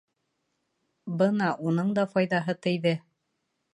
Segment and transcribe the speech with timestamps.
[1.19, 2.95] Бына уның да файҙаһы тейҙе!